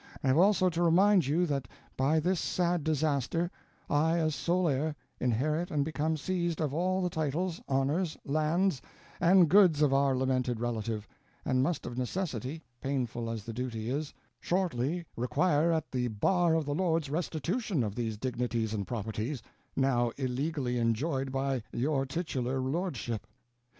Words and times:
I 0.23 0.29
have 0.29 0.37
also 0.39 0.67
to 0.67 0.81
remind 0.81 1.27
you 1.27 1.45
that 1.45 1.67
by 1.95 2.19
this 2.19 2.39
sad 2.39 2.83
disaster 2.83 3.51
I 3.87 4.17
as 4.17 4.33
sole 4.33 4.67
heir, 4.67 4.95
inherit 5.19 5.69
and 5.69 5.85
become 5.85 6.17
seized 6.17 6.59
of 6.59 6.73
all 6.73 7.03
the 7.03 7.09
titles, 7.11 7.61
honors, 7.67 8.17
lands, 8.25 8.81
and 9.19 9.47
goods 9.47 9.83
of 9.83 9.93
our 9.93 10.15
lamented 10.17 10.59
relative, 10.59 11.07
and 11.45 11.61
must 11.61 11.85
of 11.85 11.99
necessity, 11.99 12.63
painful 12.81 13.29
as 13.29 13.43
the 13.43 13.53
duty 13.53 13.91
is, 13.91 14.11
shortly 14.39 15.05
require 15.15 15.71
at 15.71 15.91
the 15.91 16.07
bar 16.07 16.55
of 16.55 16.65
the 16.65 16.73
Lords 16.73 17.11
restitution 17.11 17.83
of 17.83 17.93
these 17.93 18.17
dignities 18.17 18.73
and 18.73 18.87
properties, 18.87 19.43
now 19.75 20.09
illegally 20.17 20.79
enjoyed 20.79 21.31
by 21.31 21.61
your 21.71 22.07
titular 22.07 22.59
lordship. 22.59 23.27